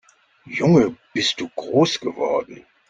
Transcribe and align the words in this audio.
Junge, 0.47 0.95
bist 1.13 1.39
du 1.41 1.47
groß 1.49 1.99
geworden! 1.99 2.65